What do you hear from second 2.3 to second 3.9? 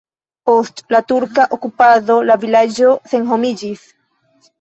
vilaĝo senhomiĝis.